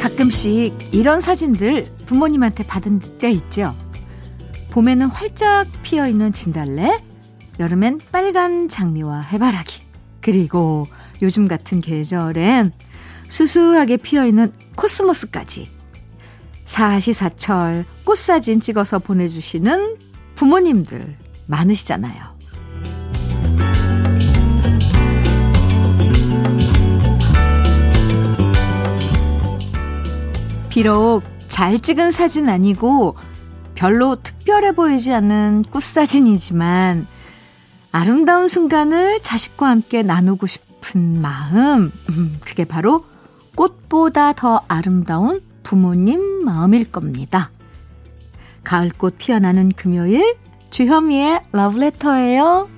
[0.00, 3.74] 가끔씩 이런 사진들 부모님한테 받은 때 있죠.
[4.70, 7.00] 봄에는 활짝 피어 있는 진달래,
[7.60, 9.82] 여름엔 빨간 장미와 해바라기,
[10.20, 10.86] 그리고
[11.22, 12.72] 요즘 같은 계절엔
[13.28, 15.70] 수수하게 피어 있는 코스모스까지.
[16.64, 19.96] 사시사철 꽃사진 찍어서 보내주시는
[20.34, 22.34] 부모님들 많으시잖아요.
[30.70, 33.16] 비록 잘 찍은 사진 아니고
[33.76, 37.06] 별로 특별해 보이지 않는 꽃사진이지만
[37.96, 43.04] 아름다운 순간을 자식과 함께 나누고 싶은 마음, 음, 그게 바로
[43.54, 47.52] 꽃보다 더 아름다운 부모님 마음일 겁니다.
[48.64, 50.34] 가을꽃 피어나는 금요일,
[50.70, 52.68] 주현미의 러브레터예요.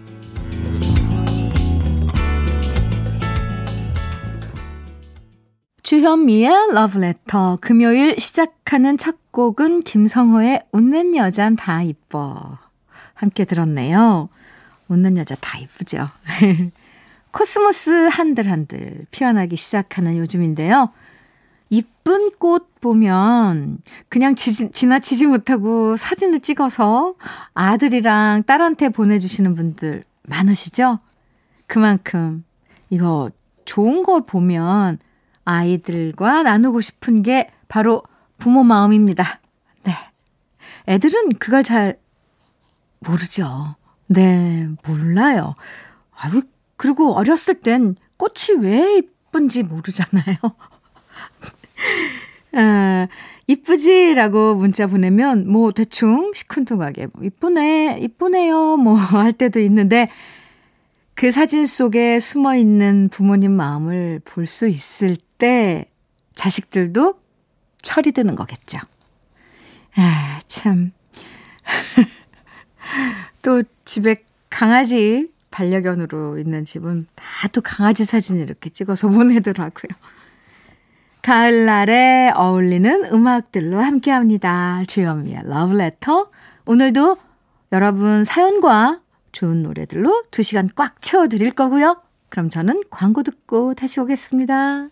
[5.83, 12.59] 주현미의 러브레터 금요일 시작하는 첫 곡은 김성호의 웃는 여잔 다 이뻐
[13.15, 14.29] 함께 들었네요.
[14.89, 16.09] 웃는 여자 다 이쁘죠.
[17.33, 20.91] 코스모스 한들한들 피어나기 시작하는 요즘인데요.
[21.69, 27.15] 이쁜 꽃 보면 그냥 지, 지나치지 못하고 사진을 찍어서
[27.55, 31.01] 아들이랑 딸한테 보내주시는 분들 많으시죠?
[31.67, 32.45] 그만큼
[32.91, 33.31] 이거
[33.65, 34.99] 좋은 걸 보면
[35.45, 38.03] 아이들과 나누고 싶은 게 바로
[38.39, 39.41] 부모 마음입니다.
[39.83, 39.93] 네.
[40.89, 41.99] 애들은 그걸 잘
[43.01, 43.77] 모르죠.
[44.09, 45.55] 네, 몰라요.
[46.17, 46.43] 아유,
[46.77, 50.37] 그리고 어렸을 땐 꽃이 왜 이쁜지 모르잖아요.
[52.55, 53.09] 아,
[53.47, 60.09] 이쁘지라고 문자 보내면 뭐 대충 시큰둥하게 뭐 이쁘네, 이쁘네요 뭐 할 때도 있는데
[61.15, 65.87] 그 사진 속에 숨어 있는 부모님 마음을 볼 수 있을 때
[66.35, 67.19] 자식들도
[67.83, 68.79] 철이 드는 거겠죠.
[69.97, 70.93] 아, 참.
[73.47, 74.17] 또 집에
[74.51, 79.97] 강아지 반려견으로 있는 집은 다 또 강아지 사진 이렇게 찍어서 보내더라고요.
[81.23, 84.83] 가을날에 어울리는 음악들로 함께 합니다.
[84.89, 86.31] 주현미의 러브레터.
[86.67, 87.17] 오늘도
[87.71, 92.03] 여러분 사연과 좋은 노래들로 2시간 꽉 채워드릴 거고요.
[92.29, 94.89] 그럼 저는 광고 듣고 다시 오겠습니다.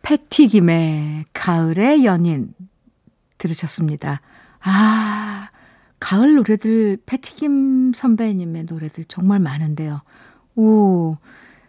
[0.00, 2.54] 패티김의 가을의 연인
[3.36, 4.22] 들으셨습니다.
[4.60, 5.48] 아,
[6.02, 10.02] 가을 노래들 패티김 선배님의 노래들 정말 많은데요.
[10.56, 11.16] 오,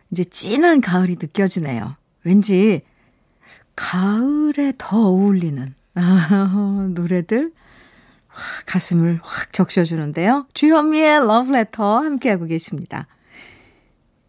[0.09, 1.95] 이제 진한 가을이 느껴지네요.
[2.23, 2.81] 왠지
[3.75, 7.51] 가을에 더 어울리는 아, 노래들
[8.66, 10.47] 가슴을 확 적셔주는데요.
[10.55, 13.05] 주현미의 러브레터 함께하고 계십니다.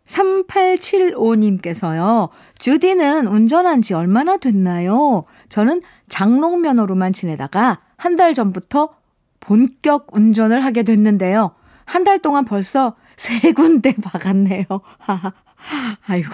[0.04, 2.28] 3875님께서요.
[2.58, 5.24] 주디는 운전한 지 얼마나 됐나요?
[5.48, 9.02] 저는 장롱면허로만 지내다가 한 달 전부터
[9.44, 11.54] 본격 운전을 하게 됐는데요.
[11.86, 14.64] 한 달 동안 벌써 세 군데 박았네요.
[16.08, 16.30] 아이고,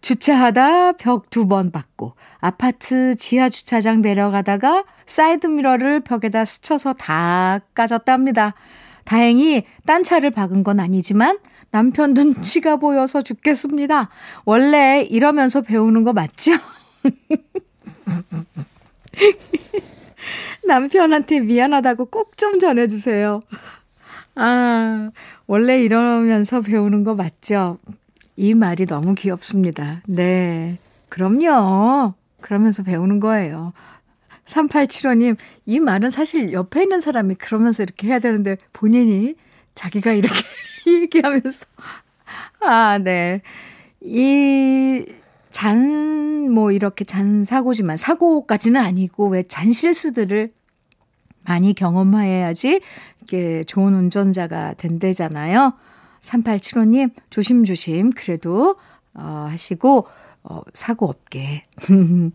[0.00, 8.54] 주차하다 벽 두 번 받고, 아파트 지하 주차장 내려가다가 사이드미러를 벽에다 스쳐서 다 까졌답니다.
[9.04, 11.38] 다행히 딴 차를 박은 건 아니지만
[11.70, 14.08] 남편 눈치가 보여서 죽겠습니다.
[14.44, 16.52] 원래 이러면서 배우는 거 맞죠?
[20.66, 23.40] 남편한테 미안하다고 꼭 좀 전해주세요.
[24.36, 25.10] 아,
[25.46, 27.78] 원래 이러면서 배우는 거 맞죠?
[28.36, 30.00] 이 말이 너무 귀엽습니다.
[30.06, 30.78] 네.
[31.08, 32.14] 그럼요.
[32.40, 33.72] 그러면서 배우는 거예요.
[34.46, 35.36] 3875님,
[35.66, 39.34] 이 말은 사실 옆에 있는 사람이 그러면서 이렇게 해야 되는데 본인이
[39.74, 40.34] 자기가 이렇게
[40.86, 41.66] 얘기하면서.
[42.60, 43.42] 아, 네.
[44.00, 45.04] 이
[45.50, 50.52] 잔, 뭐 이렇게 잔 사고지만 사고까지는 아니고 왜 잔 실수들을
[51.44, 52.80] 많이 경험해야지
[53.22, 55.74] 이게 좋은 운전자가 된대잖아요.
[56.20, 58.76] 3875님, 조심조심 그래도,
[59.14, 60.06] 어, 하시고,
[60.42, 61.62] 어, 사고 없게.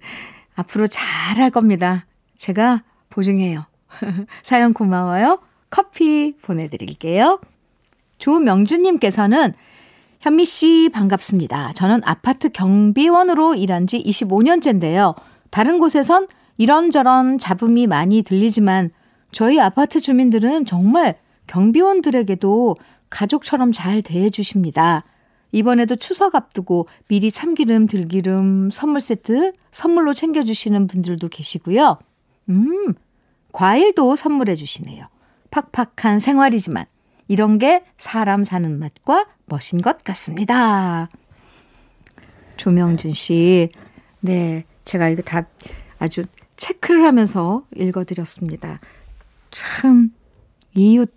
[0.56, 2.06] 앞으로 잘 할 겁니다.
[2.38, 3.65] 제가 보증해요.
[4.44, 5.39] 사연 고마워요.
[5.69, 7.39] 커피 보내드릴게요.
[8.17, 9.53] 조명주님께서는
[10.25, 11.74] 현미 씨 반갑습니다.
[11.74, 15.13] 저는 아파트 경비원으로 일한 지 25년째인데요.
[15.51, 16.27] 다른 곳에선
[16.57, 18.89] 이런저런 잡음이 많이 들리지만
[19.31, 21.13] 저희 아파트 주민들은 정말
[21.45, 22.75] 경비원들에게도
[23.12, 25.04] 가족처럼 잘 대해 주십니다.
[25.51, 32.00] 이번에도 추석 앞두고 미리 참기름, 들기름, 선물 세트 선물로 챙겨주시는 분들도 계시고요.
[32.50, 32.95] 음,
[33.51, 35.06] 과일도 선물해 주시네요.
[35.51, 36.88] 팍팍한 생활이지만
[37.27, 41.10] 이런 게 사람 사는 맛과 멋인 것 같습니다.
[42.57, 43.69] 조명준 씨,
[44.22, 45.48] 네, 제가 이거 다
[46.00, 46.25] 아주
[46.56, 48.80] 체크를 하면서 읽어드렸습니다.
[49.51, 50.12] 참,
[50.74, 51.13] 이웃,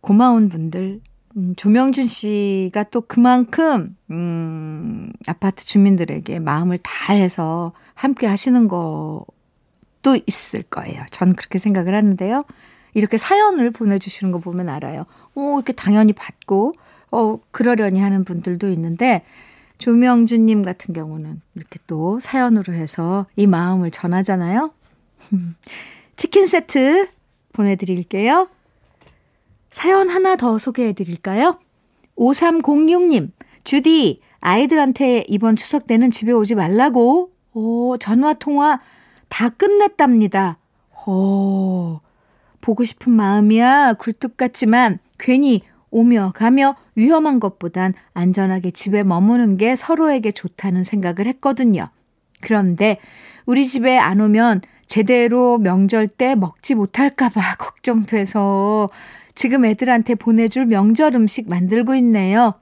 [0.00, 1.00] 고마운 분들,
[1.36, 11.04] 음, 조명준 씨가 또 그만큼, 음, 아파트 주민들에게 마음을 다해서 함께 하시는 것도 있을 거예요.
[11.10, 12.42] 전 그렇게 생각을 하는데요.
[12.94, 15.06] 이렇게 사연을 보내주시는 거 보면 알아요.
[15.34, 16.72] 오, 이렇게 당연히 받고,
[17.12, 19.24] 어, 그러려니 하는 분들도 있는데,
[19.78, 24.72] 조명준님 같은 경우는 이렇게 또 사연으로 해서 이 마음을 전하잖아요.
[26.16, 27.08] 치킨 세트
[27.52, 28.48] 보내드릴게요.
[29.70, 31.58] 사연 하나 더 소개해 드릴까요?
[32.16, 33.30] 5306님,
[33.64, 38.80] 주디, 아이들한테 이번 추석 때는 집에 오지 말라고, 오, 전화 통화
[39.30, 40.58] 다 끝냈답니다.
[41.06, 42.00] 오,
[42.60, 50.30] 보고 싶은 마음이야 굴뚝 같지만 괜히 오며 가며 위험한 것보단 안전하게 집에 머무는 게 서로에게
[50.30, 51.88] 좋다는 생각을 했거든요.
[52.40, 52.98] 그런데
[53.46, 58.88] 우리 집에 안 오면 제대로 명절 때 먹지 못할까봐 걱정돼서
[59.34, 62.54] 지금 애들한테 보내줄 명절 음식 만들고 있네요.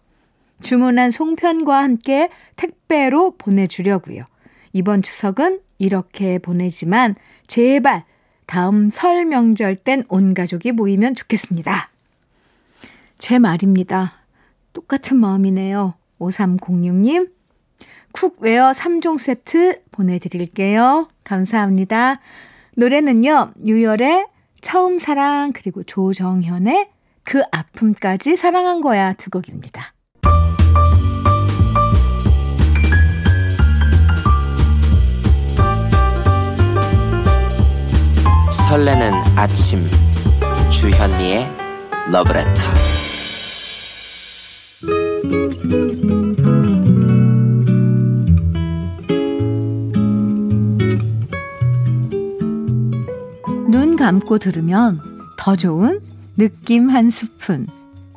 [0.60, 4.24] 주문한 송편과 함께 택배로 보내주려고요.
[4.72, 7.14] 이번 추석은 이렇게 보내지만
[7.46, 8.04] 제발
[8.48, 11.90] 다음 설 명절 땐 온 가족이 모이면 좋겠습니다.
[13.18, 14.14] 제 말입니다.
[14.72, 15.94] 똑같은 마음이네요.
[16.18, 17.30] 5306님,
[18.12, 21.08] cookware 3종 세트 보내드릴게요.
[21.24, 22.20] 감사합니다.
[22.74, 24.26] 노래는요, 유열의
[24.62, 26.88] 처음 사랑, 그리고 조정현의
[27.24, 29.92] 그 아픔까지 사랑한 거야 두 곡입니다.
[38.68, 39.78] 설레는 아침
[40.70, 41.48] 주현미의
[42.12, 42.62] 러브레터
[53.70, 55.00] 눈 감고 들으면
[55.38, 56.00] 더 좋은
[56.36, 57.66] 느낌 한 스푼.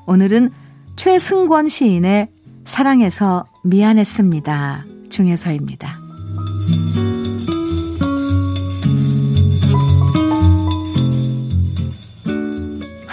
[0.05, 0.49] 오늘은
[0.97, 2.27] 최승권 시인의
[2.65, 4.83] 사랑해서 미안했습니다.
[5.09, 5.97] 중에서입니다.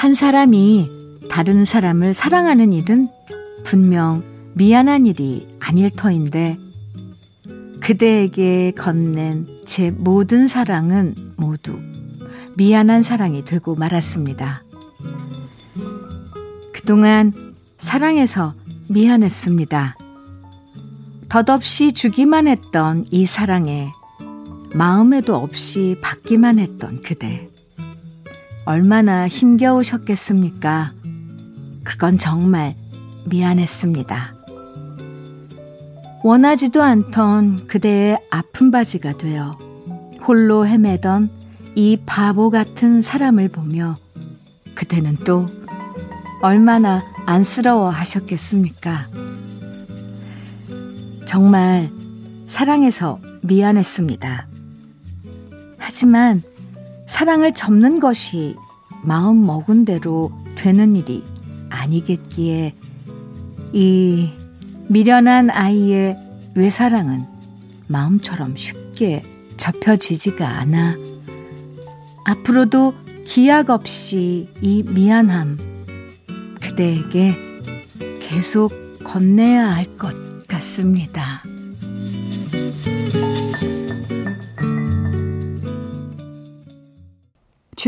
[0.08, 0.90] 한 사람이
[1.28, 3.10] 다른 사람을 사랑하는 일은
[3.62, 4.24] 분명
[4.54, 6.56] 미안한 일이 아닐 터인데
[7.80, 11.78] 그대에게 건넨 제 모든 사랑은 모두
[12.56, 14.62] 미안한 사랑이 되고 말았습니다.
[16.72, 17.34] 그동안
[17.76, 18.54] 사랑해서
[18.88, 19.98] 미안했습니다.
[21.28, 23.90] 덧없이 주기만 했던 이 사랑에
[24.72, 27.47] 마음에도 없이 받기만 했던 그대.
[28.68, 30.92] 얼마나 힘겨우셨겠습니까?
[31.84, 32.74] 그건 정말
[33.24, 34.34] 미안했습니다.
[36.22, 39.52] 원하지도 않던 그대의 아픈 바지가 되어
[40.22, 41.30] 홀로 헤매던
[41.76, 43.96] 이 바보 같은 사람을 보며
[44.74, 45.46] 그때는 또
[46.42, 49.06] 얼마나 안쓰러워 하셨겠습니까?
[51.24, 51.88] 정말
[52.46, 54.46] 사랑해서 미안했습니다.
[55.78, 56.42] 하지만
[57.08, 58.54] 사랑을 접는 것이
[59.02, 61.22] 마음 먹은 대로 되는 일이
[61.70, 62.74] 아니겠기에
[63.72, 64.30] 이
[64.88, 66.16] 미련한 아이의
[66.54, 67.24] 외사랑은
[67.86, 69.22] 마음처럼 쉽게
[69.56, 70.96] 접혀지지가 않아
[72.24, 75.58] 앞으로도 기약 없이 이 미안함
[76.60, 77.36] 그대에게
[78.20, 78.72] 계속
[79.04, 81.27] 건네야 할 것 같습니다.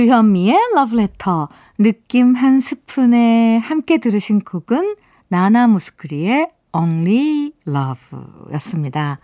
[0.01, 4.97] 주현미의 러브레터 느낌 한 스푼에 함께 들으신 곡은
[5.29, 8.19] 나나 무스크리의 Only Love
[8.55, 9.19] 였습니다.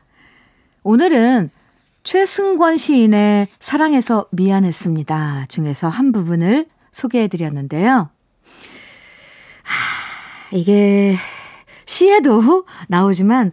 [0.83, 1.51] 오늘은
[2.03, 8.11] 최승권 시인의 사랑해서 미안했습니다 중에서 한 부분을 소개해 드렸는데요.
[9.63, 11.17] 하, 이게
[11.87, 13.53] 시에도 나오지만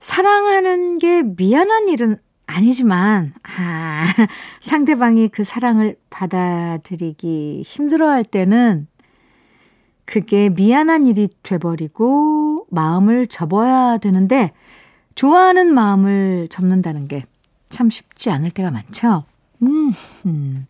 [0.00, 4.04] 사랑하는 게 미안한 일은 아니지만, 아,
[4.60, 8.88] 상대방이 그 사랑을 받아들이기 힘들어 할 때는
[10.04, 14.52] 그게 미안한 일이 돼버리고 마음을 접어야 되는데,
[15.14, 17.24] 좋아하는 마음을 접는다는 게
[17.68, 19.24] 참 쉽지 않을 때가 많죠.
[19.62, 19.92] 음,
[20.26, 20.66] 음.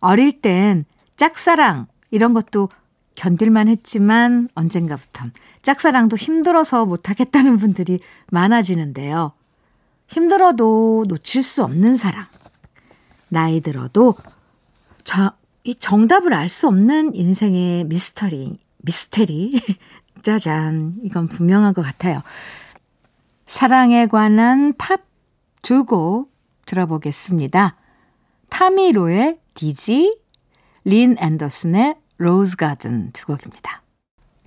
[0.00, 0.84] 어릴 땐
[1.16, 2.68] 짝사랑 이런 것도
[3.14, 5.32] 견딜만 했지만 언젠가부턴
[5.62, 9.32] 짝사랑도 힘들어서 못하겠다는 분들이 많아지는데요.
[10.08, 12.26] 힘들어도 놓칠 수 없는 사랑.
[13.28, 14.14] 나이 들어도
[15.04, 15.32] 저,
[15.64, 19.60] 이 정답을 알 수 없는 인생의 미스터리, 미스테리.
[20.22, 20.96] 짜잔.
[21.04, 22.22] 이건 분명한 것 같아요.
[23.46, 25.08] 사랑에 관한 팝
[25.62, 26.32] 두 곡
[26.66, 27.76] 들어보겠습니다.
[28.48, 30.18] 타미로의 Dizzy,
[30.84, 33.82] 린 앤더슨의 Rose Garden 두 곡입니다.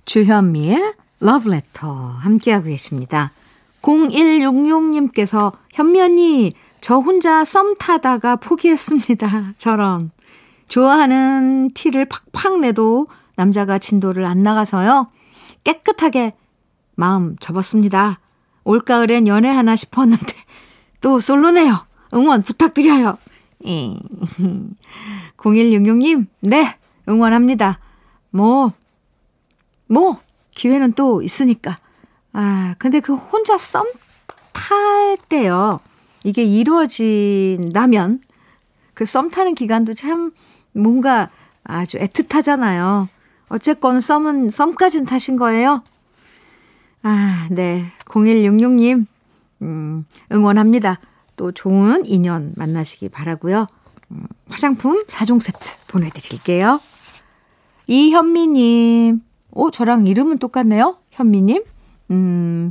[0.04, 3.30] 주현미의 러브레터 함께하고 계십니다.
[3.82, 9.54] 0166님께서 현미 언니 저 혼자 썸 타다가 포기했습니다.
[9.58, 10.10] 저런.
[10.68, 15.08] 좋아하는 티를 팍팍 내도 남자가 진도를 안 나가서요.
[15.64, 16.32] 깨끗하게
[16.94, 18.18] 마음 접었습니다.
[18.64, 20.34] 올가을엔 연애하나 싶었는데
[21.00, 21.86] 또 솔로네요.
[22.14, 23.18] 응원 부탁드려요.
[25.36, 26.76] 0166님, 네,
[27.08, 27.78] 응원합니다.
[28.30, 28.72] 뭐,
[29.86, 30.18] 뭐,
[30.52, 31.78] 기회는 또 있으니까.
[32.32, 33.84] 아, 근데 그 혼자 썸
[34.54, 35.80] 탈 때요.
[36.24, 38.20] 이게 이루어진다면
[38.94, 40.32] 그 썸 타는 기간도 참
[40.72, 41.30] 뭔가
[41.64, 43.08] 아주 애틋하잖아요.
[43.48, 45.82] 어쨌건 썸은 썸까진 타신 거예요?
[47.02, 47.84] 아, 네.
[48.04, 49.06] 0166님,
[49.62, 51.00] 음, 응원합니다.
[51.36, 53.66] 또 좋은 인연 만나시기 바라고요.
[54.10, 55.58] 음, 화장품 4종 세트
[55.88, 56.78] 보내 드릴게요.
[57.86, 60.98] 이현미 님, 오, 저랑 이름은 똑같네요.
[61.10, 61.64] 현미 님.
[62.10, 62.70] 음,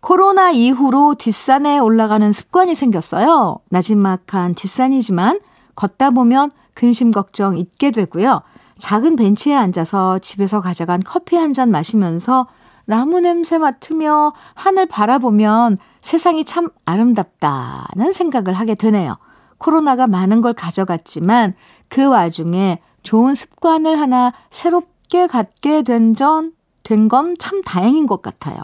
[0.00, 3.58] 코로나 이후로 뒷산에 올라가는 습관이 생겼어요.
[3.70, 5.40] 나지막한 뒷산이지만
[5.76, 8.42] 걷다 보면 근심 걱정 잊게 되고요.
[8.78, 12.46] 작은 벤치에 앉아서 집에서 가져간 커피 한 잔 마시면서
[12.84, 19.18] 나무 냄새 맡으며 하늘 바라보면 세상이 참 아름답다는 생각을 하게 되네요.
[19.58, 21.54] 코로나가 많은 걸 가져갔지만
[21.88, 26.52] 그 와중에 좋은 습관을 하나 새롭게 갖게 된 전,
[26.82, 28.56] 된 건 참 다행인 것 같아요.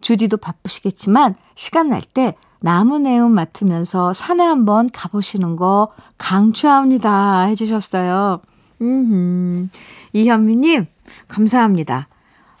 [0.00, 7.42] 주디도 바쁘시겠지만 시간 날 때 나무 내음 맡으면서 산에 한번 가보시는 거 강추합니다.
[7.46, 8.40] 해주셨어요.
[8.82, 9.70] 음,
[10.12, 10.86] 이현미님,
[11.28, 12.08] 감사합니다.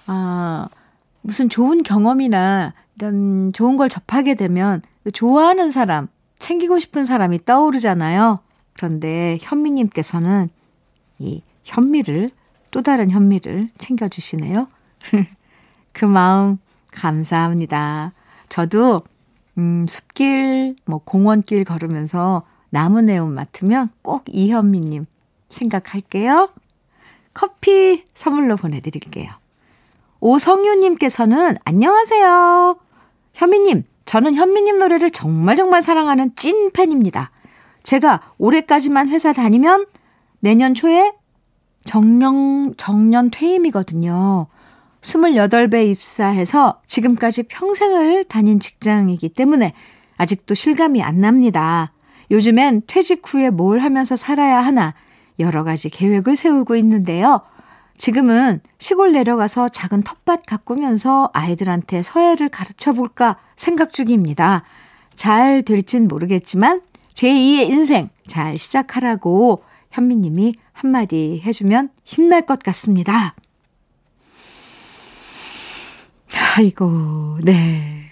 [0.06, 0.66] 아,
[1.20, 4.82] 무슨 좋은 경험이나 이런 좋은 걸 접하게 되면
[5.12, 8.40] 좋아하는 사람, 챙기고 싶은 사람이 떠오르잖아요.
[8.74, 10.48] 그런데 현미님께서는
[11.18, 12.28] 이 현미를,
[12.72, 14.66] 또 다른 현미를 챙겨주시네요.
[15.92, 16.58] 그 마음
[16.92, 18.12] 감사합니다.
[18.48, 19.00] 저도
[19.58, 25.06] 음, 숲길, 뭐 공원길 걸으면서 나무 내음 맡으면 꼭 이현미님
[25.50, 26.50] 생각할게요.
[27.34, 29.30] 커피 선물로 보내드릴게요.
[30.20, 32.76] 오성유님께서는 안녕하세요.
[33.34, 37.30] 현미님, 저는 현미님 노래를 정말 정말 사랑하는 찐 팬입니다.
[37.82, 39.86] 제가 올해까지만 회사 다니면
[40.40, 41.12] 내년 초에
[41.84, 44.46] 정년, 정년 퇴임이거든요.
[45.02, 49.74] 28배 입사해서 지금까지 평생을 다닌 직장이기 때문에
[50.16, 51.92] 아직도 실감이 안 납니다.
[52.30, 54.94] 요즘엔 퇴직 후에 뭘 하면서 살아야 하나
[55.38, 57.42] 여러 가지 계획을 세우고 있는데요.
[57.98, 64.64] 지금은 시골 내려가서 작은 텃밭 가꾸면서 아이들한테 서예를 가르쳐 볼까 생각 중입니다.
[65.14, 66.80] 잘 될진 모르겠지만
[67.14, 73.34] 제2의 인생 잘 시작하라고 현미님이 한마디 해주면 힘날 것 같습니다.
[76.56, 78.10] 아이고, 네.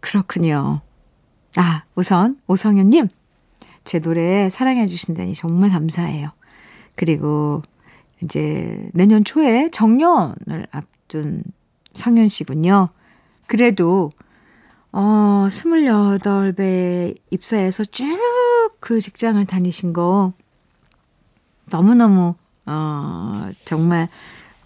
[0.00, 0.80] 그렇군요.
[1.56, 3.08] 아, 우선 오성윤님,
[3.84, 6.30] 제 노래 사랑해 주신다니 정말 감사해요.
[6.94, 7.62] 그리고
[8.22, 11.42] 이제 내년 초에 정년을 앞둔
[11.92, 12.90] 성윤 씨군요.
[13.46, 14.10] 그래도
[14.92, 18.06] 어, 28배 입사해서 쭉
[18.80, 20.32] 그 직장을 다니신 거
[21.66, 22.34] 너무너무
[22.66, 24.08] 어, 정말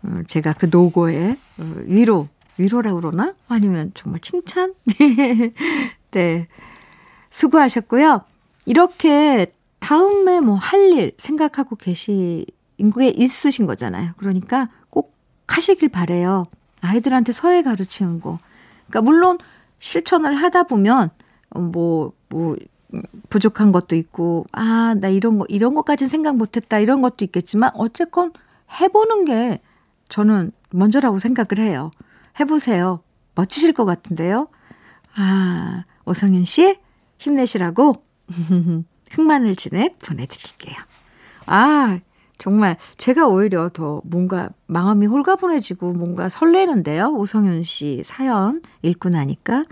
[0.03, 3.35] 어, 제가 그 노고에 어, 위로 위로라 그러나?
[3.49, 4.75] 아니면 정말 칭찬?
[6.13, 6.49] 네.
[7.31, 8.23] 수고하셨고요.
[8.67, 12.45] 이렇게 다음에 뭐 할 일 생각하고 계신
[12.97, 14.13] 게 있으신 거잖아요.
[14.17, 15.15] 그러니까 꼭
[15.49, 16.45] 하시길 바래요.
[16.81, 18.39] 아이들한테 서예 가르치는 거.
[18.89, 19.39] 그러니까 물론
[19.79, 21.11] 실천을 하다 보면
[21.51, 22.57] 뭐, 뭐,
[23.29, 27.71] 부족한 것도 있고, 아, 나 이런 거, 이런 것까지 생각 못 했다, 이런 것도 있겠지만,
[27.75, 28.33] 어쨌건
[28.81, 29.61] 해 보는 게
[30.09, 31.91] 저는 먼저라고 생각을 해요.
[32.39, 33.03] 해보세요.
[33.35, 34.49] 멋지실 것 같은데요?
[35.17, 36.79] 아, 오성윤 씨,
[37.19, 38.05] 힘내시라고
[39.11, 40.77] 흑마늘 진액 보내드릴게요.
[41.47, 42.01] 아,
[42.39, 47.15] 정말 제가 오히려 더 뭔가 마음이 홀가분해지고 뭔가 설레는데요.
[47.15, 49.65] 오성윤 씨 사연 읽고 나니까.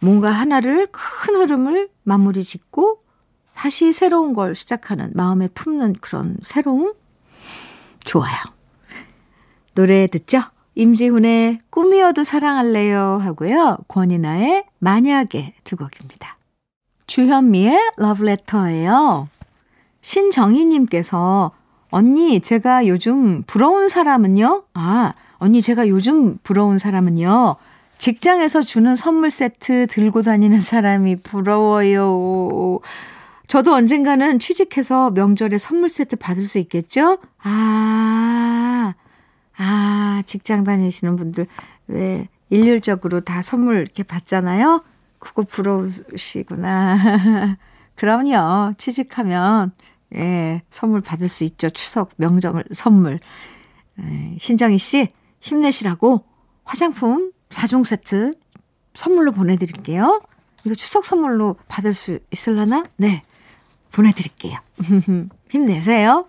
[0.00, 3.02] 뭔가 하나를 큰 흐름을 마무리 짓고
[3.54, 6.94] 다시 새로운 걸 시작하는 마음에 품는 그런 새로움?
[8.04, 8.36] 좋아요.
[9.74, 10.42] 노래 듣죠?
[10.76, 13.78] 임지훈의 꿈이어도 사랑할래요 하고요.
[13.88, 16.36] 권이나의 만약에 두 곡입니다.
[17.06, 19.28] 주현미의 러브레터예요.
[20.02, 21.50] 신정희님께서
[21.90, 24.64] 언니 제가 요즘 부러운 사람은요?
[24.74, 27.56] 아 언니 제가 요즘 부러운 사람은요.
[27.98, 32.80] 직장에서 주는 선물 세트 들고 다니는 사람이 부러워요.
[33.46, 37.18] 저도 언젠가는 취직해서 명절에 선물 세트 받을 수 있겠죠?
[37.42, 38.94] 아,
[39.58, 41.46] 아, 직장 다니시는 분들
[41.88, 44.82] 왜 일률적으로 다 선물 이렇게 받잖아요?
[45.18, 46.96] 그거 부러우시구나.
[47.96, 48.74] 그럼요.
[48.76, 49.72] 취직하면,
[50.14, 51.70] 예, 선물 받을 수 있죠.
[51.70, 53.18] 추석 명절 선물.
[54.02, 55.08] 예, 신정희 씨,
[55.40, 56.24] 힘내시라고
[56.64, 58.34] 화장품 4종 세트
[58.94, 60.20] 선물로 보내 드릴게요.
[60.64, 62.86] 이거 추석 선물로 받을 수 있을라나?
[62.96, 63.22] 네.
[63.92, 64.54] 보내 드릴게요.
[65.50, 66.26] 힘내세요.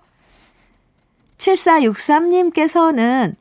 [1.38, 3.36] 7463님께서는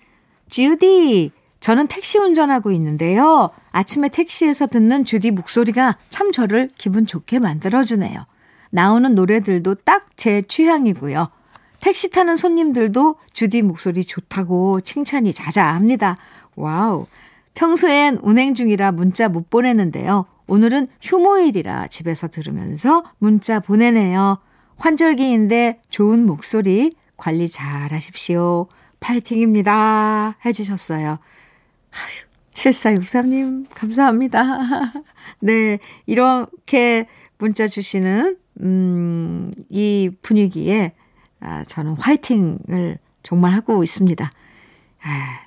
[0.49, 3.51] 주디, 저는 택시 운전하고 있는데요.
[3.73, 8.27] 아침에 택시에서 듣는 주디 목소리가 참 저를 기분 좋게 만들어주네요.
[8.71, 11.29] 나오는 노래들도 딱 제 취향이고요.
[11.81, 16.17] 택시 타는 손님들도 주디 목소리 좋다고 칭찬이 자자합니다.
[16.57, 17.07] 와우.
[17.55, 20.27] 평소엔 운행 중이라 문자 못 보내는데요.
[20.49, 24.39] 오늘은 휴무일이라 집에서 들으면서 문자 보내네요.
[24.79, 28.69] 환절기인데 좋은 목소리 관리 잘 하십시오.
[29.01, 30.37] 파이팅입니다.
[30.45, 31.19] 해주셨어요.
[31.91, 34.43] 아휴, 7463님, 감사합니다.
[35.41, 37.07] 네, 이렇게
[37.39, 40.93] 문자 주시는, 음, 이 분위기에,
[41.41, 44.31] 아, 저는 화이팅을 정말 하고 있습니다.
[45.03, 45.41] 아,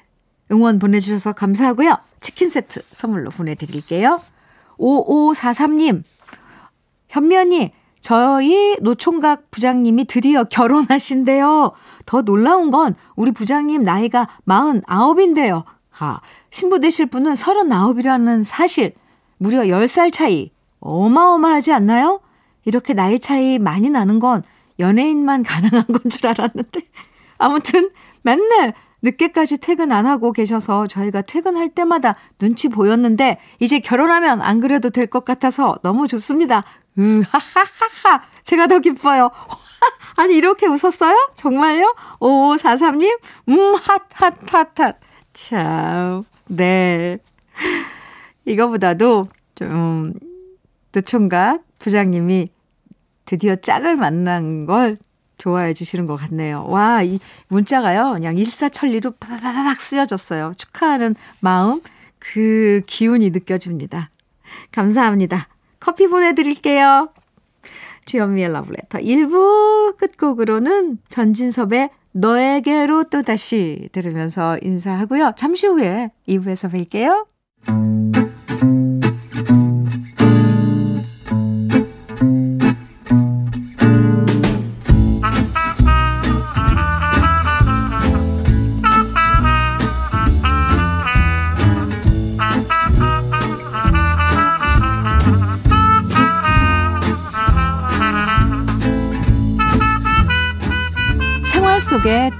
[0.51, 1.97] 응원 보내주셔서 감사하고요.
[2.21, 4.21] 치킨 세트 선물로 보내드릴게요.
[4.77, 6.03] 5543님,
[7.09, 11.71] 현미 언니, 저희 노총각 부장님이 드디어 결혼하신대요.
[12.05, 15.63] 더 놀라운 건 우리 부장님 나이가 49인데요.
[15.89, 18.93] 하, 신부 되실 분은 39이라는 사실.
[19.37, 20.51] 무려 10살 차이.
[20.79, 22.21] 어마어마하지 않나요?
[22.65, 24.43] 이렇게 나이 차이 많이 나는 건
[24.79, 26.81] 연예인만 가능한 건 줄 알았는데.
[27.37, 27.89] 아무튼
[28.21, 34.89] 맨날 늦게까지 퇴근 안 하고 계셔서 저희가 퇴근할 때마다 눈치 보였는데 이제 결혼하면 안 그래도
[34.89, 36.63] 될 것 같아서 너무 좋습니다.
[36.99, 38.23] 으, 하하하하.
[38.43, 39.31] 제가 더 기뻐요.
[40.17, 41.31] 아니, 이렇게 웃었어요?
[41.35, 41.95] 정말요?
[42.19, 43.19] 오, 43님?
[43.49, 44.99] 음, 핫, 핫, 핫, 핫.
[45.33, 47.17] 참, 네.
[48.45, 50.13] 이거보다도 좀,
[50.91, 52.47] 노총각 부장님이
[53.25, 54.97] 드디어 짝을 만난 걸
[55.37, 56.65] 좋아해 주시는 것 같네요.
[56.67, 60.53] 와, 이 문자가요, 그냥 일사천리로 팍팍 쓰여졌어요.
[60.57, 61.79] 축하하는 마음,
[62.17, 64.09] 그 기운이 느껴집니다.
[64.71, 65.47] 감사합니다.
[65.79, 67.09] 커피 보내드릴게요.
[68.05, 75.33] 주현미의 러브레터 1부 끝곡으로는 변진섭의 너에게로 또다시 들으면서 인사하고요.
[75.37, 78.18] 잠시 후에 2부에서 뵐게요.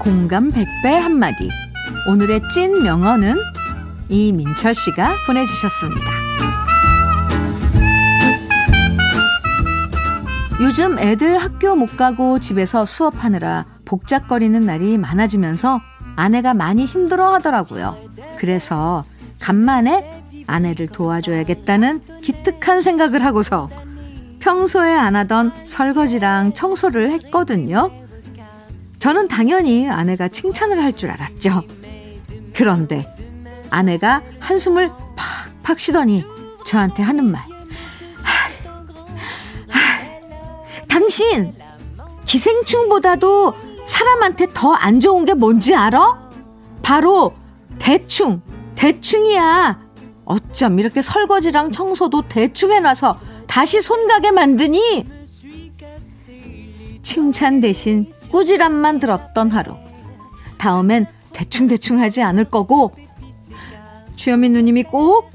[0.00, 1.50] 공감 100배 한마디.
[2.08, 3.36] 오늘의 찐 명언은
[4.08, 6.00] 이민철 씨가 보내주셨습니다.
[10.62, 15.80] 요즘 애들 학교 못 가고 집에서 수업하느라 복잡거리는 날이 많아지면서
[16.16, 17.98] 아내가 많이 힘들어 하더라고요.
[18.38, 19.04] 그래서
[19.38, 23.68] 간만에 아내를 도와줘야겠다는 기특한 생각을 하고서
[24.40, 27.99] 평소에 안 하던 설거지랑 청소를 했거든요.
[29.00, 31.62] 저는 당연히 아내가 칭찬을 할 줄 알았죠.
[32.54, 33.06] 그런데
[33.70, 34.90] 아내가 한숨을
[35.62, 36.24] 팍팍 쉬더니
[36.64, 37.42] 저한테 하는 말.
[40.88, 41.54] 당신
[42.26, 43.54] 기생충보다도
[43.86, 46.30] 사람한테 더 안 좋은 게 뭔지 알아?
[46.82, 47.34] 바로
[47.78, 48.42] 대충,
[48.74, 49.80] 대충이야.
[50.24, 55.06] 어쩜 이렇게 설거지랑 청소도 대충 해놔서 다시 손 가게 만드니?
[57.02, 59.76] 칭찬 대신 꾸지람만 들었던 하루.
[60.58, 62.92] 다음엔 대충대충 하지 않을 거고,
[64.16, 65.30] 주현민 누님이 꼭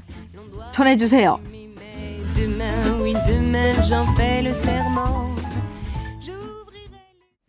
[0.72, 1.40] 전해주세요.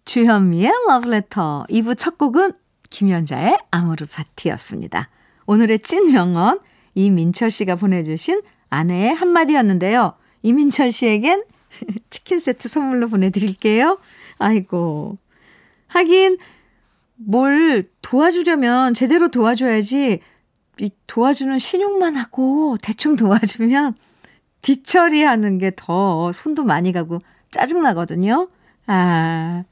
[0.06, 2.54] 주현미의 러브레터 2부 첫 곡은
[2.90, 5.10] 김연자의 아모르 파티였습니다.
[5.46, 6.60] 오늘의 찐 명언
[6.96, 10.14] 이민철 씨가 보내주신 아내의 한마디였는데요.
[10.42, 11.44] 이민철 씨에겐
[12.10, 14.00] 치킨 세트 선물로 보내드릴게요.
[14.40, 15.18] 아이고.
[15.88, 16.38] 하긴,
[17.16, 20.20] 뭘 도와주려면 제대로 도와줘야지
[20.80, 23.96] 이 도와주는 신용만 하고 대충 도와주면
[24.62, 27.20] 뒤처리하는 게 더 손도 많이 가고
[27.52, 28.50] 짜증나거든요.
[28.88, 29.64] 아,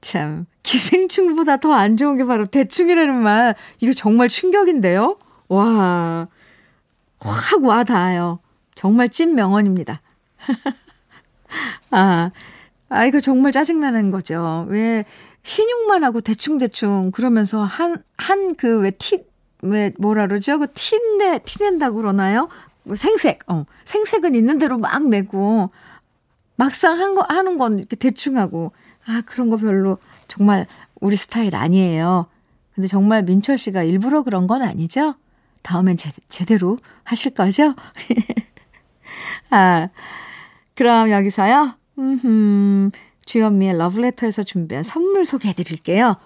[0.00, 0.46] 참.
[0.62, 3.54] 기생충보다 더 안 좋은 게 바로 대충이라는 말.
[3.80, 5.18] 이거 정말 충격인데요?
[5.48, 6.26] 와,
[7.20, 8.38] 확 와닿아요.
[8.74, 10.00] 정말 찐 명언입니다.
[11.90, 12.30] 아,
[12.94, 14.66] 아, 이거 정말 짜증나는 거죠.
[14.68, 15.04] 왜,
[15.42, 19.24] 신용만 하고 대충대충 그러면서 한, 한 그 왜 티,
[19.62, 20.58] 왜 뭐라 그러죠?
[20.58, 22.48] 그 티내, 티낸다고 그러나요?
[22.84, 23.64] 뭐 생색, 어.
[23.84, 25.70] 생색은 있는 대로 막 내고,
[26.56, 28.72] 막상 한 거, 하는 건 이렇게 대충 하고,
[29.06, 30.66] 아, 그런 거 별로 정말
[31.00, 32.26] 우리 스타일 아니에요.
[32.74, 35.14] 근데 정말 민철 씨가 일부러 그런 건 아니죠?
[35.62, 37.74] 다음엔 제, 제대로 하실 거죠?
[39.50, 39.88] 아,
[40.74, 41.74] 그럼 여기서요.
[41.98, 42.90] 음,
[43.26, 46.16] 주현미의 러브레터에서 준비한 선물 소개해 드릴게요.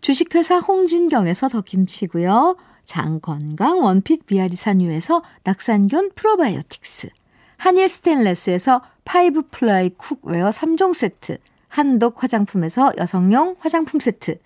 [0.00, 2.56] 주식회사 홍진경에서 더 김치고요.
[2.84, 7.10] 장건강 one pick 비아리 산유에서 낙산균 프로바이오틱스.
[7.56, 11.38] 한일 스테인레스에서 five ply cookware 3종 세트.
[11.68, 14.38] 한독 화장품에서 여성용 화장품 세트.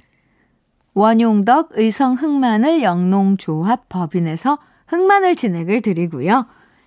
[0.92, 6.46] 원용덕 의성 흑마늘 영농조합 법인에서 흑마늘 진액을 드리고요.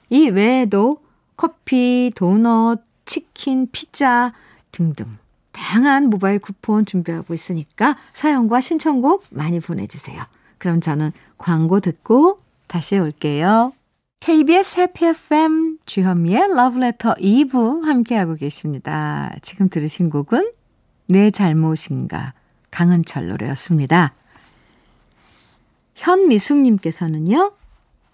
[0.10, 0.98] 이 외에도
[1.36, 4.32] 커피, 도넛, 치킨, 피자
[4.72, 5.18] 등등
[5.52, 10.22] 다양한 모바일 쿠폰 준비하고 있으니까 사연과 신청곡 많이 보내주세요.
[10.60, 13.74] 그럼 저는 광고 듣고 다시 올게요.
[14.20, 19.34] KBS 해피 FM 주현미의 러브레터 2부 함께하고 계십니다.
[19.42, 20.52] 지금 들으신 곡은
[21.08, 22.34] 내 잘못인가
[22.70, 24.14] 강은철 노래였습니다.
[25.96, 27.54] 현미숙님께서는요.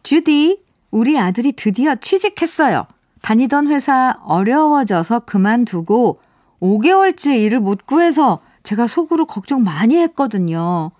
[0.04, 2.88] 주디, 우리 아들이 드디어 취직했어요.
[3.26, 6.20] 다니던 회사 어려워져서 그만두고
[6.62, 10.92] 5개월째 일을 못 구해서 제가 속으로 걱정 많이 했거든요.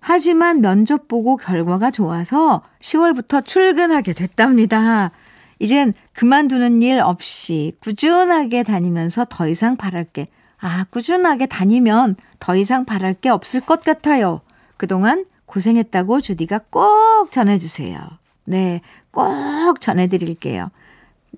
[0.00, 5.12] 하지만 면접 보고 결과가 좋아서 10월부터 출근하게 됐답니다.
[5.60, 10.26] 이젠 그만두는 일 없이 꾸준하게 다니면서 더 이상 바랄 게,
[10.58, 14.40] 아, 꾸준하게 다니면 더 이상 바랄 게 없을 것 같아요.
[14.76, 18.00] 그동안 고생했다고 주디가 꼭 전해주세요.
[18.46, 18.80] 네,
[19.12, 20.70] 꼭 전해드릴게요.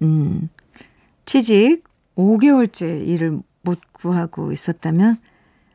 [0.02, 0.48] 음,
[1.24, 1.84] 취직
[2.16, 5.18] 5개월째 일을 못 구하고 있었다면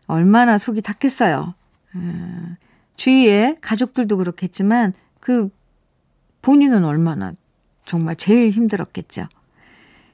[0.08, 1.54] 얼마나 속이 탔겠어요.
[1.95, 2.56] 음,
[2.95, 5.49] 주위에 가족들도 그렇겠지만 그
[6.41, 7.34] 본인은 얼마나
[7.86, 9.28] 정말 제일 힘들었겠죠.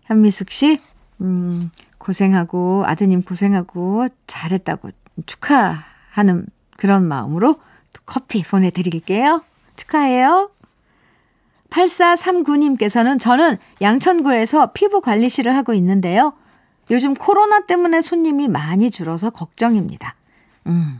[0.03, 0.79] 현미숙 씨,
[1.21, 4.91] 음, 고생하고 아드님 고생하고 잘했다고
[5.25, 7.55] 축하하는 그런 마음으로
[7.93, 9.43] 또 커피 보내드릴게요.
[9.75, 10.51] 축하해요.
[11.69, 16.33] 8439님께서는 저는 양천구에서 피부 관리실을 하고 있는데요.
[16.91, 20.15] 요즘 코로나 때문에 손님이 많이 줄어서 걱정입니다.
[20.67, 20.99] 음,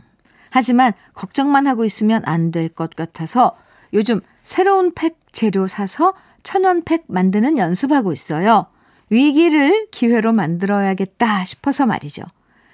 [0.50, 3.56] 하지만 걱정만 하고 있으면 안 될 것 같아서
[3.92, 8.66] 요즘 새로운 팩 재료 사서 천연팩 만드는 연습하고 있어요.
[9.10, 12.22] 위기를 기회로 만들어야겠다 싶어서 말이죠.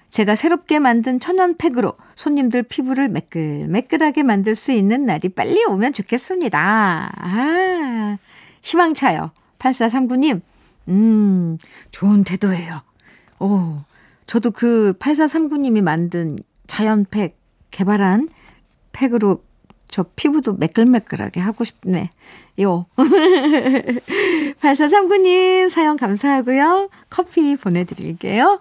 [0.09, 7.13] 제가 새롭게 만든 천연팩으로 손님들 피부를 매끌매끌하게 만들 수 있는 날이 빨리 오면 좋겠습니다.
[7.17, 8.17] 아,
[8.63, 9.31] 희망차요.
[9.59, 10.41] 8439님,
[10.89, 11.59] 음,
[11.91, 12.81] 좋은 태도예요.
[13.41, 13.79] 오,
[14.27, 17.37] 저도 그 8439님이 만든 자연팩
[17.71, 18.29] 개발한
[18.93, 19.43] 팩으로
[19.89, 22.11] 저 피부도 매끌매끌하게 하고 싶네.
[22.63, 22.87] 요.
[22.97, 26.89] 8439님 사연 감사하고요.
[27.09, 28.61] 커피 보내드릴게요.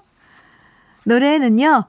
[1.06, 1.86] 노래는요.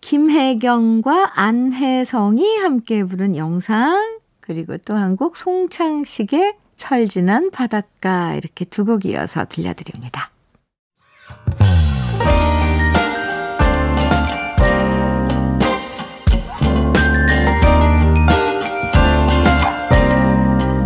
[0.00, 9.04] 김혜경과 안혜성이 함께 부른 영상 그리고 또 한 곡 송창식의 철진한 바닷가 이렇게 두 곡
[9.04, 10.30] 이어서 들려드립니다.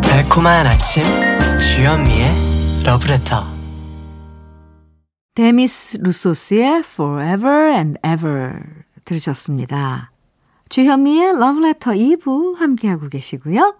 [0.02, 1.04] 달콤한 아침
[1.58, 3.55] 주현미의 러브레터
[5.36, 8.58] 데미스 루소스의 Forever and Ever
[9.04, 10.10] 들으셨습니다.
[10.70, 13.76] 주현미의 Love Letter 2부 함께하고 계시고요.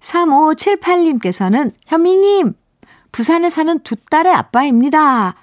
[0.00, 2.52] 3578님께서는 현미님,
[3.10, 5.34] 부산에 사는 두 딸의 아빠입니다.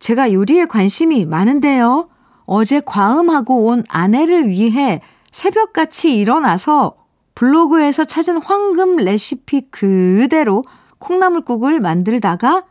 [0.00, 2.08] 제가 요리에 관심이 많은데요.
[2.44, 6.96] 어제 과음하고 온 아내를 위해 새벽같이 일어나서
[7.36, 10.64] 블로그에서 찾은 황금 레시피 그대로
[10.98, 12.64] 콩나물국을 만들다가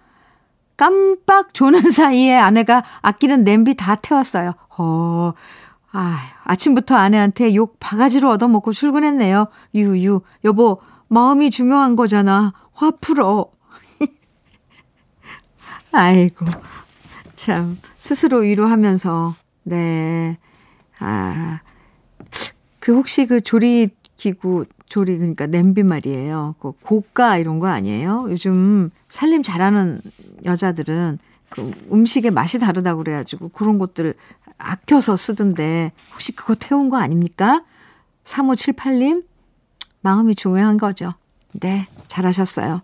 [0.78, 4.54] 깜빡 조는 사이에 아내가 아끼는 냄비 다 태웠어요.
[4.78, 5.34] 어,
[5.92, 9.48] 아, 아침부터 아내한테 욕 바가지로 얻어먹고 출근했네요.
[9.74, 12.54] 유유, 여보, 마음이 중요한 거잖아.
[12.74, 13.50] 화 풀어.
[15.92, 16.46] 아이고,
[17.36, 20.38] 참, 스스로 위로하면서, 네,
[21.00, 21.60] 아,
[22.80, 26.56] 그 혹시 그 조리 기구, 조리, 그러니까 냄비 말이에요.
[26.60, 28.28] 그 고가 이런 거 아니에요?
[28.30, 30.02] 요즘 살림 잘하는
[30.46, 31.20] 여자들은
[31.50, 34.14] 그 음식의 맛이 다르다고 그래가지고 그런 것들
[34.58, 37.64] 아껴서 쓰던데 혹시 그거 태운 거 아닙니까?
[38.24, 39.24] 3578님,
[40.02, 41.14] 마음이 중요한 거죠.
[41.54, 42.82] 네, 잘하셨어요.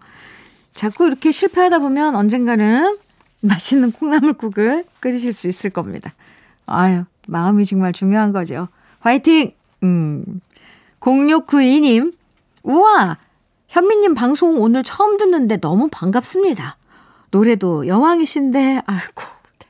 [0.73, 2.97] 자꾸 이렇게 실패하다 보면 언젠가는
[3.41, 6.13] 맛있는 콩나물국을 끓이실 수 있을 겁니다.
[6.65, 8.67] 아유, 마음이 정말 중요한 거죠.
[8.99, 9.51] 화이팅!
[9.83, 10.41] 음.
[11.03, 12.13] 0692님,
[12.63, 13.17] 우와!
[13.67, 16.77] 현미님 방송 오늘 처음 듣는데 너무 반갑습니다.
[17.31, 19.23] 노래도 여왕이신데, 아이고.
[19.59, 19.67] 네.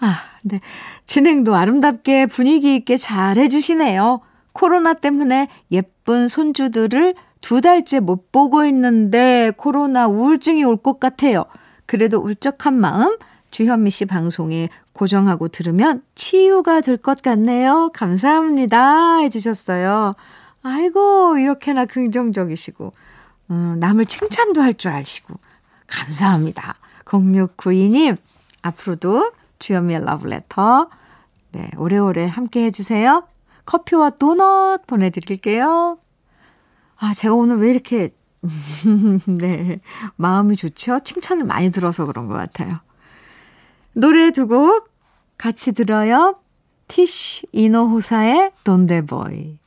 [0.00, 0.60] 아, 네.
[1.04, 4.20] 진행도 아름답게 분위기 있게 잘 해주시네요.
[4.52, 11.44] 코로나 때문에 예쁜 손주들을 두 달째 못 보고 있는데 코로나 우울증이 올 것 같아요.
[11.84, 13.18] 그래도 울적한 마음
[13.50, 17.90] 주현미 씨 방송에 고정하고 들으면 치유가 될 것 같네요.
[17.92, 19.18] 감사합니다.
[19.18, 20.14] 해주셨어요.
[20.66, 22.92] 아이고, 이렇게나 긍정적이시고,
[23.50, 25.34] 음, 남을 칭찬도 할 줄 아시고,
[25.86, 26.76] 감사합니다.
[27.04, 28.16] 0692님,
[28.62, 30.88] 앞으로도 주현미의 러브레터,
[31.52, 33.26] 네, 오래오래 함께 해주세요.
[33.64, 35.98] 커피와 도넛 보내드릴게요.
[36.98, 38.10] 아, 제가 오늘 왜 이렇게,
[39.26, 39.80] 네,
[40.16, 41.00] 마음이 좋죠?
[41.00, 42.80] 칭찬을 많이 들어서 그런 것 같아요.
[43.92, 44.88] 노래 두 곡
[45.38, 46.36] 같이 들어요.
[46.88, 49.58] 티쉬 이노호사의 Donde Voy,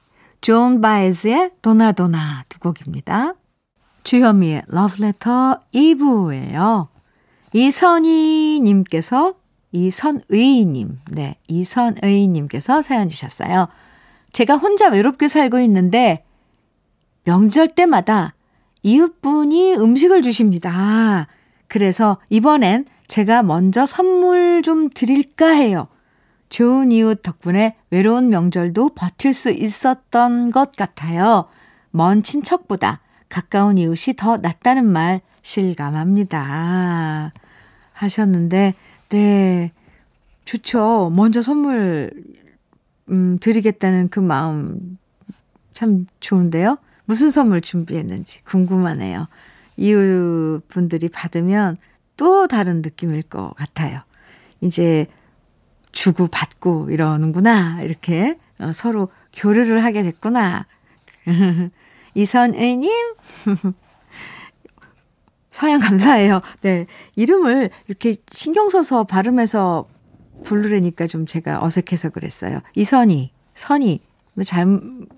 [0.42, 3.34] 존 바에즈의 Donna Donna 두 곡입니다.
[4.04, 6.88] 주현미의 러브레터 2부예요.
[7.54, 9.34] 이선희님께서
[9.72, 13.68] 이선의님, 네, 이선의님께서 사연 주셨어요.
[14.32, 16.24] 제가 혼자 외롭게 살고 있는데
[17.26, 18.34] 명절 때마다
[18.82, 21.28] 이웃분이 음식을 주십니다.
[21.68, 25.88] 그래서 이번엔 제가 먼저 선물 좀 드릴까 해요.
[26.50, 31.46] 좋은 이웃 덕분에 외로운 명절도 버틸 수 있었던 것 같아요.
[31.92, 37.32] 먼 친척보다 가까운 이웃이 더 낫다는 말 실감합니다.
[37.94, 38.74] 하셨는데,
[39.10, 39.72] 네.
[40.46, 41.12] 좋죠.
[41.16, 42.12] 먼저 선물,
[43.10, 44.98] 음, 드리겠다는 그 마음
[45.74, 46.78] 참 좋은데요.
[47.06, 49.28] 무슨 선물 준비했는지 궁금하네요.
[49.78, 51.78] 이웃 분들이 받으면
[52.18, 54.02] 또 다른 느낌일 것 같아요.
[54.62, 55.08] 이제
[55.92, 57.82] 주고 받고 이러는구나.
[57.82, 60.66] 이렇게 어, 서로 교류를 하게 됐구나.
[62.16, 62.92] 이선의님,
[65.52, 66.42] 서양 감사해요.
[66.62, 66.86] 네.
[67.16, 69.88] 이름을 이렇게 신경 써서 발음해서
[70.44, 72.62] 부르려니까 좀 제가 어색해서 그랬어요.
[72.76, 74.02] 이선희, 선희.
[74.36, 74.66] 뭐 잘,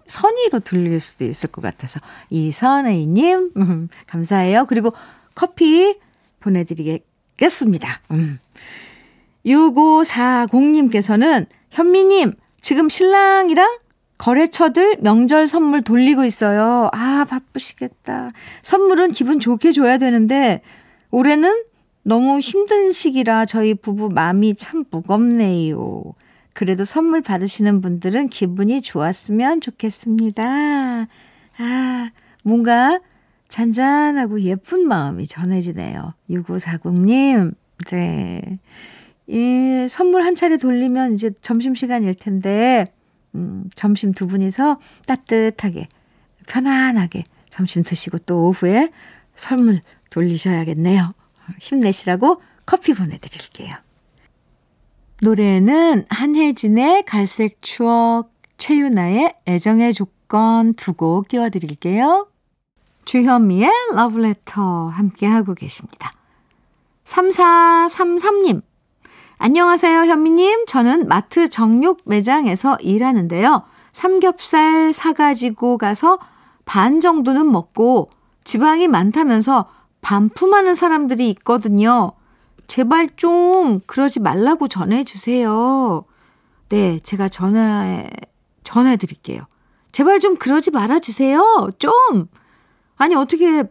[0.08, 2.00] 선의로 들릴 수도 있을 것 같아서.
[2.32, 4.66] 이선의님, 음, 감사해요.
[4.66, 4.94] 그리고
[5.36, 5.96] 커피
[6.40, 8.02] 보내드리겠습니다.
[8.12, 8.40] 음.
[9.46, 13.78] 6540님께서는 현미님, 지금 신랑이랑
[14.18, 16.90] 거래처들 명절 선물 돌리고 있어요.
[16.94, 18.32] 아, 바쁘시겠다.
[18.62, 20.62] 선물은 기분 좋게 줘야 되는데,
[21.10, 21.64] 올해는
[22.04, 26.04] 너무 힘든 시기라 저희 부부 마음이 참 무겁네요.
[26.54, 31.08] 그래도 선물 받으시는 분들은 기분이 좋았으면 좋겠습니다.
[31.58, 32.10] 아,
[32.44, 33.00] 뭔가
[33.48, 36.14] 잔잔하고 예쁜 마음이 전해지네요.
[36.30, 37.54] 6540님,
[37.92, 38.60] 네.
[39.28, 42.94] 이 선물 한 차례 돌리면 이제 점심시간일 텐데,
[43.36, 45.88] 음, 점심 두 분이서 따뜻하게,
[46.48, 48.92] 편안하게 점심 드시고 또 오후에
[49.36, 49.80] 선물
[50.10, 51.10] 돌리셔야겠네요.
[51.60, 53.76] 힘내시라고 커피 보내드릴게요.
[55.22, 62.28] 노래는 한혜진의 갈색 추억, 최유나의 애정의 조건 두 곡 띄워드릴게요.
[63.06, 66.12] 주현미의 러브레터 함께하고 계십니다.
[67.04, 68.62] 3433님,
[69.44, 70.68] 안녕하세요, 현미님.
[70.68, 73.64] 저는 마트 정육 매장에서 일하는데요.
[73.92, 76.20] 삼겹살 사가지고 가서
[76.64, 78.12] 반 정도는 먹고
[78.44, 79.66] 지방이 많다면서
[80.02, 82.12] 반품하는 사람들이 있거든요.
[82.68, 86.06] 제발 좀 그러지 말라고 전해주세요.
[86.70, 88.04] 네, 제가 전화,
[88.64, 89.48] 전해드릴게요.
[89.92, 91.72] 제발 좀 그러지 말아주세요.
[91.80, 92.28] 좀!
[92.96, 93.64] 아니, 어떻게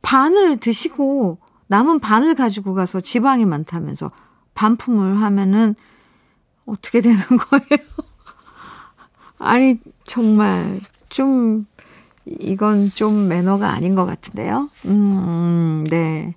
[0.00, 4.10] 반을 드시고 남은 반을 가지고 가서 지방이 많다면서
[4.58, 5.76] 반품을 하면은
[6.66, 7.88] 어떻게 되는 거예요?
[9.38, 11.64] 아니, 정말 좀,
[12.26, 14.68] 이건 좀 매너가 아닌 것 같은데요?
[14.86, 16.34] 음, 네.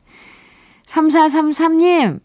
[0.85, 2.19] 3433님,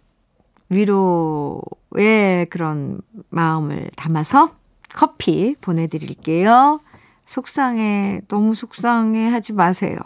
[0.69, 4.51] 위로의 그런 마음을 담아서
[4.93, 6.81] 커피 보내드릴게요.
[7.25, 9.97] 속상해, 너무 속상해 하지 마세요.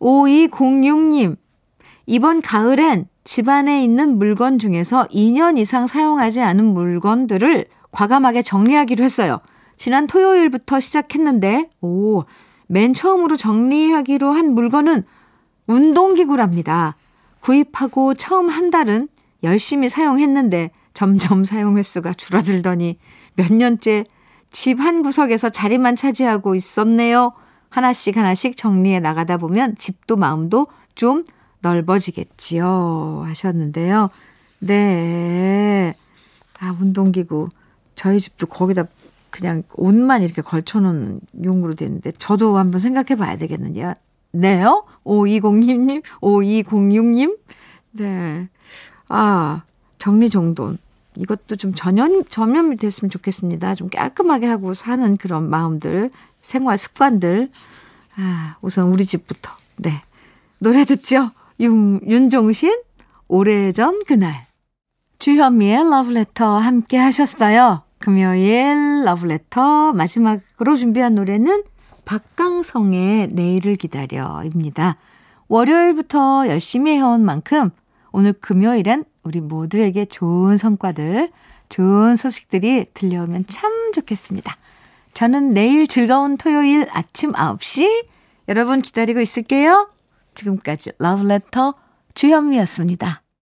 [0.00, 1.36] 5206님,
[2.10, 9.40] 이번 가을엔 집안에 있는 물건 중에서 2년 이상 사용하지 않은 물건들을 과감하게 정리하기로 했어요.
[9.76, 12.24] 지난 토요일부터 시작했는데, 오,
[12.66, 15.02] 맨 처음으로 정리하기로 한 물건은
[15.66, 16.96] 운동기구랍니다.
[17.40, 19.08] 구입하고 처음 한 달은
[19.42, 22.98] 열심히 사용했는데 점점 사용 횟수가 줄어들더니
[23.36, 24.04] 몇 년째
[24.50, 27.32] 집 한 구석에서 자리만 차지하고 있었네요.
[27.68, 31.24] 하나씩 하나씩 정리해 나가다 보면 집도 마음도 좀
[31.60, 33.24] 넓어지겠지요.
[33.26, 34.10] 하셨는데요.
[34.60, 35.94] 네.
[36.60, 37.48] 아, 운동기구.
[37.94, 38.84] 저희 집도 거기다
[39.30, 43.94] 그냥 옷만 이렇게 걸쳐놓은 용으로 되는데 저도 한번 생각해 봐야 되겠는데요.
[44.32, 44.84] 네요?
[45.04, 47.38] 5206님, 5206님.
[47.92, 48.48] 네.
[49.08, 49.62] 아,
[49.98, 50.78] 정리정돈.
[51.16, 53.74] 이것도 좀 전염, 전염이 됐으면 좋겠습니다.
[53.74, 57.50] 좀 깔끔하게 하고 사는 그런 마음들, 생활 습관들.
[58.16, 59.50] 아, 우선 우리 집부터.
[59.76, 60.02] 네.
[60.58, 61.30] 노래 듣죠?
[61.60, 62.82] 윤, 윤종신,
[63.26, 64.46] 오래전 그날.
[65.18, 67.82] 주현미의 러브레터 함께 하셨어요.
[67.98, 71.64] 금요일 러브레터 마지막으로 준비한 노래는
[72.04, 74.96] 박강성의 내일을 기다려입니다.
[75.48, 77.70] 월요일부터 열심히 해온 만큼
[78.12, 81.30] 오늘 금요일엔 우리 모두에게 좋은 성과들,
[81.68, 84.56] 좋은 소식들이 들려오면 참 좋겠습니다.
[85.12, 88.06] 저는 내일 즐거운 토요일 아침 9시
[88.48, 89.88] 여러분 기다리고 있을게요.
[90.38, 91.74] 지금까지 러브레터
[92.14, 93.22] 주현미였습니다.